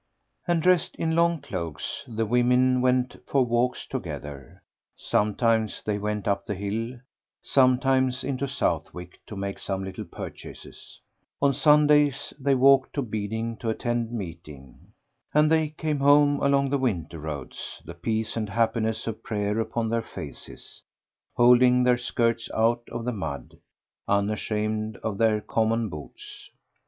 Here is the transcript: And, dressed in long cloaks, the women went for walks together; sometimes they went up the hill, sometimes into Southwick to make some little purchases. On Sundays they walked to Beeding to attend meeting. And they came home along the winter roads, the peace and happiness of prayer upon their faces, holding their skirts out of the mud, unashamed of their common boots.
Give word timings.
And, 0.47 0.63
dressed 0.63 0.95
in 0.95 1.15
long 1.15 1.41
cloaks, 1.41 2.03
the 2.07 2.25
women 2.25 2.81
went 2.81 3.17
for 3.27 3.45
walks 3.45 3.85
together; 3.85 4.63
sometimes 4.97 5.83
they 5.83 5.99
went 5.99 6.27
up 6.27 6.43
the 6.43 6.55
hill, 6.55 6.97
sometimes 7.43 8.23
into 8.23 8.47
Southwick 8.47 9.19
to 9.27 9.35
make 9.35 9.59
some 9.59 9.83
little 9.83 10.05
purchases. 10.05 10.99
On 11.39 11.53
Sundays 11.53 12.33
they 12.39 12.55
walked 12.55 12.93
to 12.95 13.03
Beeding 13.03 13.57
to 13.57 13.69
attend 13.69 14.11
meeting. 14.11 14.91
And 15.35 15.51
they 15.51 15.69
came 15.69 15.99
home 15.99 16.39
along 16.41 16.71
the 16.71 16.79
winter 16.79 17.19
roads, 17.19 17.79
the 17.85 17.93
peace 17.93 18.35
and 18.35 18.49
happiness 18.49 19.05
of 19.05 19.21
prayer 19.21 19.59
upon 19.59 19.89
their 19.89 20.01
faces, 20.01 20.81
holding 21.35 21.83
their 21.83 21.97
skirts 21.97 22.49
out 22.55 22.81
of 22.91 23.05
the 23.05 23.13
mud, 23.13 23.59
unashamed 24.07 24.97
of 25.03 25.19
their 25.19 25.41
common 25.41 25.89
boots. 25.89 26.49